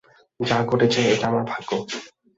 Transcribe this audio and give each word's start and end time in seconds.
যা 0.39 0.57
ঘটেছে, 0.65 1.01
এটা 1.13 1.25
আমার 1.27 1.43
ভাগ্য। 1.43 1.69